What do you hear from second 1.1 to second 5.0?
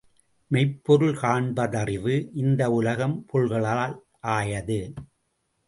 காண்பதறிவு இந்த உலகம் பொருள்களால் ஆயது.